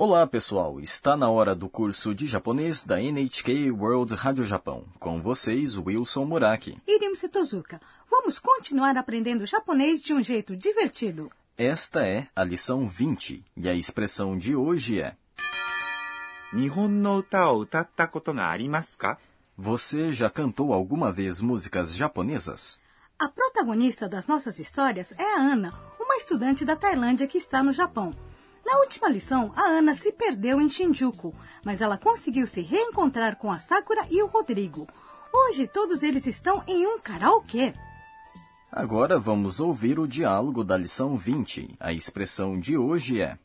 [0.00, 0.78] Olá, pessoal!
[0.78, 4.84] Está na hora do curso de japonês da NHK World Rádio Japão.
[5.00, 6.80] Com vocês, Wilson Muraki.
[6.86, 7.80] Irim Setozuka.
[8.08, 11.32] Vamos continuar aprendendo japonês de um jeito divertido.
[11.56, 15.16] Esta é a lição 20 e a expressão de hoje é...
[19.56, 22.80] Você já cantou alguma vez músicas japonesas?
[23.18, 27.72] A protagonista das nossas histórias é a Ana, uma estudante da Tailândia que está no
[27.72, 28.14] Japão.
[28.68, 33.50] Na última lição, a Ana se perdeu em Shinjuku, mas ela conseguiu se reencontrar com
[33.50, 34.86] a Sakura e o Rodrigo.
[35.32, 37.72] Hoje todos eles estão em um karaokê.
[38.70, 41.76] Agora vamos ouvir o diálogo da lição 20.
[41.80, 43.38] A expressão de hoje é: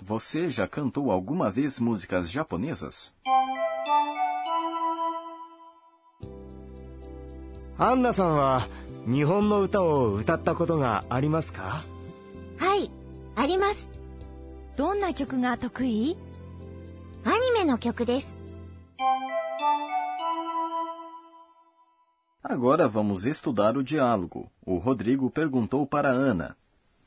[0.00, 3.12] Você já cantou alguma vez músicas japonesas?
[7.76, 8.62] Anna-san
[9.06, 11.82] 日本の歌を歌ったことがありますか
[12.58, 12.90] はい、
[13.36, 13.88] あります。
[14.76, 16.16] どんな曲が得意
[17.24, 18.28] アニメの曲です。
[22.42, 24.50] Agora vamos estudar o diálogo.
[24.66, 26.56] O Rodrigo perguntou para Ana.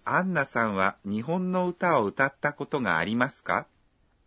[0.04, 3.68] アンナさんは日本の歌を歌ったことがありますか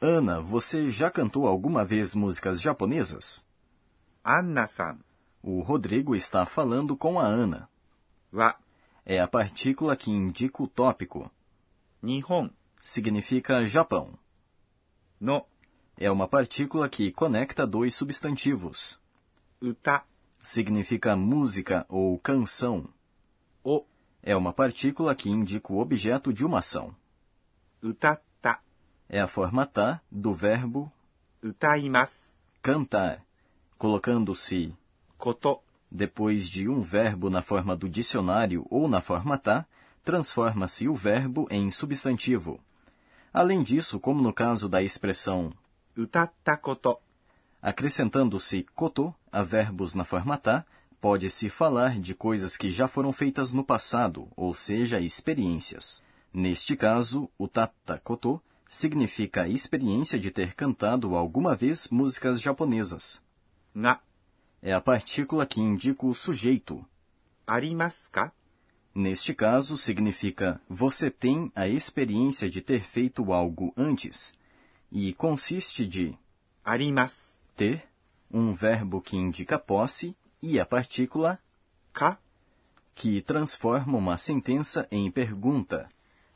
[0.01, 3.47] Ana, você já cantou alguma vez músicas japonesas?
[4.23, 5.05] アンナさん
[5.43, 7.69] O Rodrigo está falando com a Ana.
[8.33, 8.57] Wa
[9.05, 11.31] é a partícula que indica o tópico.
[12.03, 14.19] Nihon significa Japão.
[15.19, 15.45] No
[15.97, 19.01] é uma partícula que conecta dois substantivos.
[19.61, 20.03] Uta
[20.41, 22.89] significa música ou canção.
[23.63, 23.85] O
[24.23, 26.95] é uma partícula que indica o objeto de uma ação.
[27.83, 28.61] Utatta
[29.09, 30.91] é a forma ta do verbo
[31.43, 32.31] utaimasu
[32.63, 33.25] cantar,
[33.79, 34.75] colocando-se
[35.21, 39.67] koto, depois de um verbo na forma do dicionário ou na forma tá,
[40.03, 42.59] transforma-se o verbo em substantivo.
[43.33, 45.53] Além disso, como no caso da expressão
[45.97, 46.97] utatakoto,
[47.61, 50.65] acrescentando-se koto a verbos na forma tá,
[51.01, 56.03] pode-se falar de coisas que já foram feitas no passado, ou seja, experiências.
[56.33, 63.21] Neste caso, utatta koto significa a experiência de ter cantado alguma vez músicas japonesas.
[63.75, 64.01] Na
[64.63, 66.85] é a partícula que indica o sujeito.
[67.47, 68.33] Arimasu ka?
[68.95, 74.35] Neste caso, significa você tem a experiência de ter feito algo antes
[74.91, 76.17] e consiste de
[76.65, 77.85] arimas ter,
[78.31, 81.39] um verbo que indica posse, e a partícula
[81.93, 82.19] ka,
[82.95, 85.89] que transforma uma sentença em pergunta.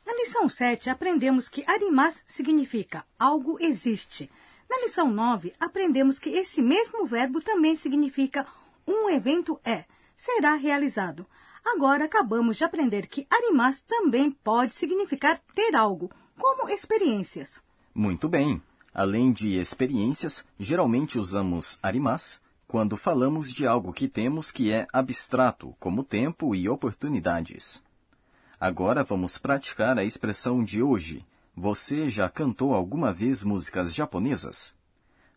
[0.05, 4.29] Na lição 7, aprendemos que arimas significa algo existe.
[4.69, 8.45] Na lição 9, aprendemos que esse mesmo verbo também significa
[8.87, 9.85] um evento é,
[10.17, 11.25] será realizado.
[11.63, 17.63] Agora acabamos de aprender que arimas também pode significar ter algo, como experiências.
[17.93, 18.61] Muito bem.
[18.93, 25.75] Além de experiências, geralmente usamos arimas quando falamos de algo que temos que é abstrato,
[25.79, 27.83] como tempo e oportunidades.
[28.59, 31.25] Agora vamos praticar a expressão de hoje.
[31.55, 34.75] Você já cantou alguma vez músicas japonesas?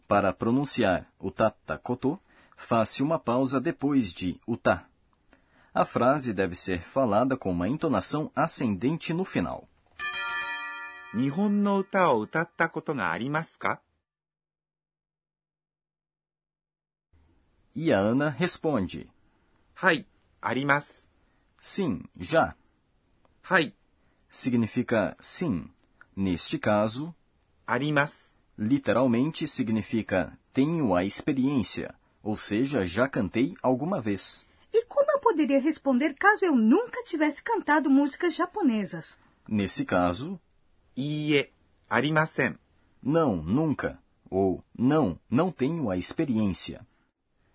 [0.09, 2.19] Para pronunciar utata koto,
[2.57, 4.85] faça uma pausa depois de uta.
[5.73, 9.69] A frase deve ser falada com uma entonação ascendente no final.
[11.15, 12.69] Nihon no uta ga
[13.59, 13.81] ka?
[17.75, 19.09] E a Ana responde:
[19.77, 20.05] Hai,
[20.43, 21.07] arimasu.
[21.61, 22.57] Sim, já.
[23.43, 23.73] Hai
[24.29, 25.71] significa sim.
[26.18, 27.14] Neste caso,
[27.66, 28.36] あります。
[28.58, 34.46] literalmente significa tenho a experiência, ou seja, já cantei alguma vez.
[34.72, 39.18] E como eu poderia responder caso eu nunca tivesse cantado músicas japonesas?
[39.48, 40.40] Nesse caso,
[40.96, 41.52] いいえ、
[41.90, 42.60] ありません。
[43.02, 44.00] não, nunca,
[44.30, 46.86] ou não, não tenho a experiência.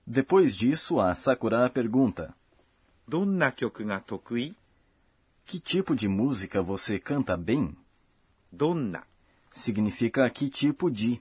[0.06, 2.34] Depois disso, a Sakura pergunta:
[3.08, 4.54] どんな曲が得意
[5.46, 7.74] Que tipo de música você canta bem?
[8.55, 9.03] Donna
[9.49, 11.19] significa que tipo de.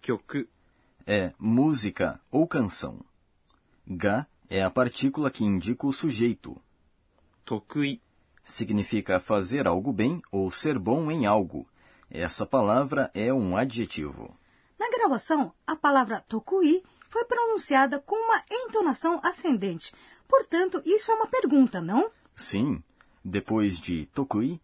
[0.00, 0.48] Kyoku
[1.06, 3.04] é música ou canção.
[3.86, 6.58] Ga é a partícula que indica o sujeito.
[7.44, 8.00] Tokui
[8.42, 11.68] significa fazer algo bem ou ser bom em algo.
[12.10, 14.34] Essa palavra é um adjetivo.
[14.78, 19.92] Na gravação, a palavra tokui foi pronunciada com uma entonação ascendente.
[20.26, 22.10] Portanto, isso é uma pergunta, não?
[22.34, 22.82] Sim.
[23.22, 24.58] Depois de tokui,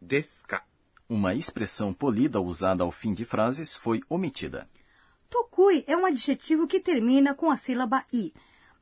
[0.00, 0.44] desu
[1.08, 4.68] uma expressão polida usada ao fim de frases foi omitida.
[5.28, 8.32] Tokui é um adjetivo que termina com a sílaba i.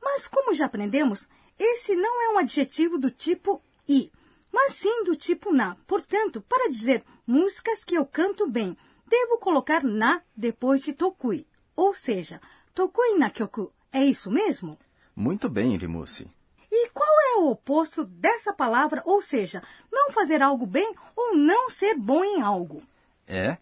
[0.01, 1.27] Mas, como já aprendemos,
[1.57, 4.11] esse não é um adjetivo do tipo i.
[4.51, 5.75] mas sim do tipo na.
[5.87, 8.77] Portanto, para dizer músicas que eu canto bem,
[9.07, 11.47] devo colocar na depois de tokui.
[11.75, 12.39] Ou seja,
[12.73, 13.73] tokui na kyoku.
[13.91, 14.77] É isso mesmo?
[15.15, 16.27] Muito bem, Irimusi
[17.43, 19.61] o oposto dessa palavra, ou seja,
[19.91, 22.81] não fazer algo bem ou não ser bom em algo.
[23.27, 23.57] É.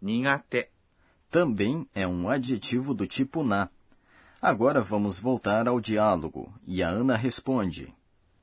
[0.00, 0.68] Ningate.
[1.30, 3.68] Também é um adjetivo do tipo na.
[4.40, 7.92] Agora vamos voltar ao diálogo e a Ana responde.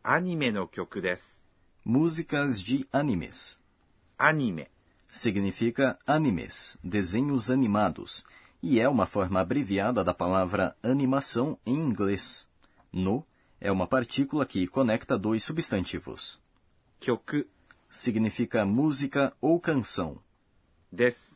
[0.04, 1.00] Anime no kyoku.
[1.86, 3.60] Músicas de animes.
[4.18, 4.68] Anime
[5.08, 8.26] significa animes, desenhos animados,
[8.64, 12.48] e é uma forma abreviada da palavra animação em inglês.
[12.94, 13.26] No
[13.62, 16.42] é uma partícula que conecta dois substantivos.
[17.00, 17.46] Kyoku
[17.88, 20.18] significa música ou canção.
[20.92, 21.32] Des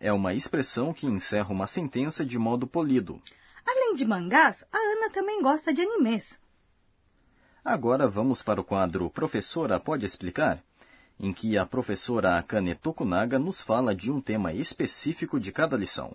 [0.00, 3.20] é uma expressão que encerra uma sentença de modo polido.
[3.66, 6.38] Além de mangás, a Ana também gosta de animes.
[7.62, 10.64] Agora vamos para o quadro Professora Pode Explicar,
[11.20, 16.14] em que a professora Akane Tokunaga nos fala de um tema específico de cada lição.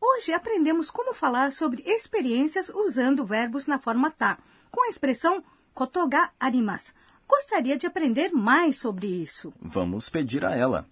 [0.00, 4.38] Hoje aprendemos como falar sobre experiências usando verbos na forma tá
[4.72, 6.92] com a expressão kotoga arimas.
[7.28, 9.52] Gostaria de aprender mais sobre isso.
[9.60, 10.84] Vamos pedir a ela.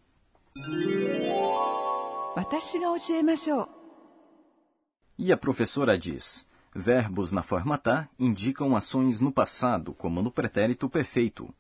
[5.19, 10.89] E a professora diz: verbos na forma tá indicam ações no passado, como no pretérito
[10.89, 11.53] perfeito.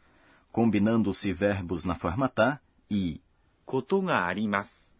[0.52, 3.20] Combinando-se verbos na forma tá e
[3.66, 4.90] kotoga arimas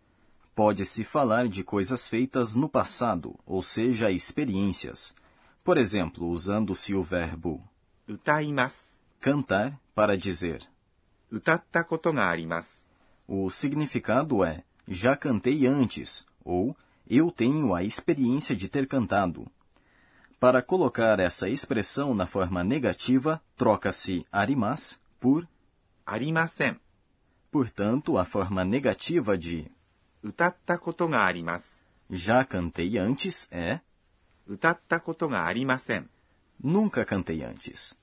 [0.61, 5.15] pode-se falar de coisas feitas no passado, ou seja, experiências.
[5.64, 7.60] Por exemplo, usando-se o verbo
[8.08, 9.00] 歌います。
[9.22, 10.60] cantar para dizer.
[11.32, 12.88] 歌ったことがあります。
[13.28, 16.76] O significado é já cantei antes ou
[17.10, 19.48] eu tenho a experiência de ter cantado.
[20.40, 25.48] Para colocar essa expressão na forma negativa, troca-se arimas por,
[26.06, 26.80] ありません。
[27.52, 29.72] portanto, a forma negativa de
[30.24, 31.88] 歌ったことがあります。
[32.12, 33.82] já cantei antes é
[36.63, 37.97] Nunca cantei antes.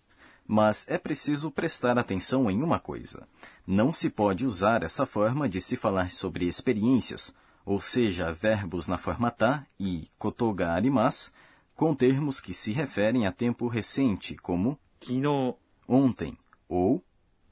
[0.47, 3.27] Mas é preciso prestar atenção em uma coisa.
[3.65, 7.35] Não se pode usar essa forma de se falar sobre experiências,
[7.65, 11.33] ou seja, verbos na forma ta e kotoga arimas,
[11.75, 15.57] com termos que se referem a tempo recente, como Kino.
[15.85, 16.37] ontem
[16.69, 17.03] ou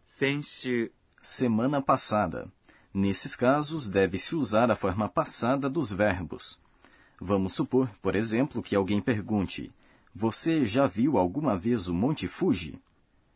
[0.06, 0.89] Senshu.
[1.21, 2.50] semana passada.
[2.94, 6.62] Nesses casos, deve-se usar a forma passada dos verbos.
[7.19, 9.71] Vamos supor, por exemplo, que alguém pergunte:
[10.13, 12.79] Você já viu alguma vez o Monte Fuji?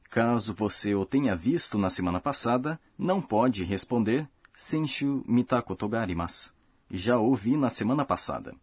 [0.10, 6.54] Caso você o tenha visto na semana passada, não pode responder Senshu Mitakotogarimas.
[6.90, 8.56] Já ouvi na semana passada.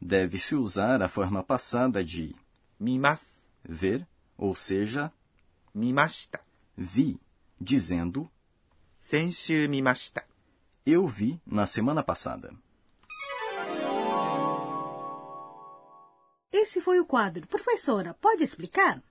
[0.00, 2.34] Deve-se usar a forma passada de
[2.78, 3.20] mimas,
[3.62, 5.12] ver, ou seja,
[5.74, 6.40] mimashita,
[6.76, 7.20] vi,
[7.60, 8.28] dizendo
[8.98, 10.24] senshu mimashita.
[10.84, 12.52] Eu vi na semana passada.
[16.52, 17.46] Esse foi o quadro.
[17.46, 19.02] Professora, pode explicar?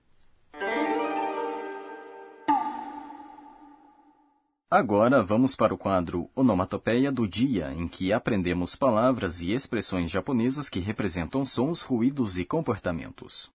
[4.70, 10.68] Agora vamos para o quadro Onomatopeia do Dia, em que aprendemos palavras e expressões japonesas
[10.68, 13.50] que representam sons, ruídos e comportamentos.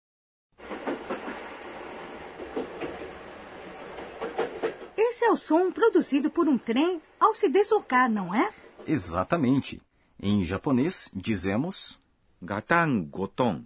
[4.98, 8.52] Esse é o som produzido por um trem ao se deslocar, não é?
[8.86, 9.82] Exatamente.
[10.20, 11.98] Em japonês, dizemos.
[12.42, 13.64] Gatan goton.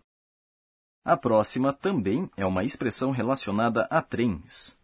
[1.04, 4.78] A próxima também é uma expressão relacionada a trens.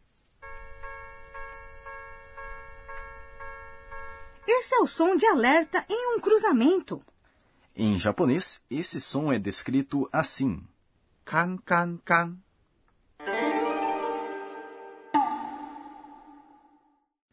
[4.48, 7.02] Esse é o som de alerta em um cruzamento.
[7.76, 10.64] Em japonês, esse som é descrito assim:
[11.26, 12.38] kan kan kan.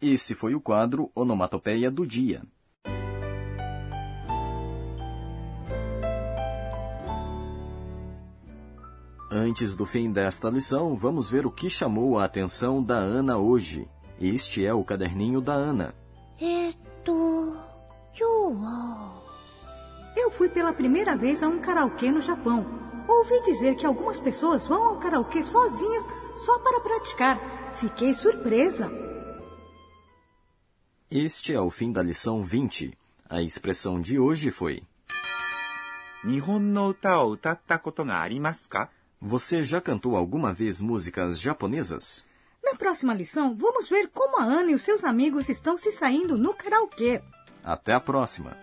[0.00, 2.42] Esse foi o quadro Onomatopeia do Dia.
[9.51, 13.85] Antes do fim desta lição, vamos ver o que chamou a atenção da Ana hoje.
[14.21, 15.93] Este é o caderninho da Ana.
[16.39, 17.11] えーっと、
[18.13, 19.21] 今日は、
[20.15, 22.65] Eu fui pela primeira vez a um karaokê no Japão.
[23.05, 26.03] Ouvi dizer que algumas pessoas vão ao karaokê sozinhas
[26.37, 27.37] só para praticar.
[27.75, 28.89] Fiquei surpresa.
[31.11, 32.97] Este é o fim da lição 20.
[33.29, 34.83] A expressão de hoje foi:
[36.23, 38.89] 日本の歌を歌ったことがありますか
[39.24, 42.26] você já cantou alguma vez músicas japonesas?
[42.60, 46.36] Na próxima lição, vamos ver como a Ana e os seus amigos estão se saindo
[46.36, 47.22] no karaokê.
[47.62, 48.56] Até a próxima!